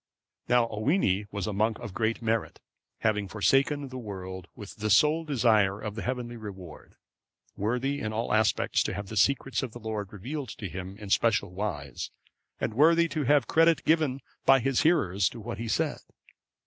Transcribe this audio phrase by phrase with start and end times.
[0.49, 2.59] Now Owini was a monk of great merit,
[3.01, 6.95] having forsaken the world with the sole desire of the heavenly reward;
[7.55, 11.11] worthy in all respects to have the secrets of the Lord revealed to him in
[11.11, 12.09] special wise,
[12.59, 15.99] and worthy to have credit given by his hearers to what he said.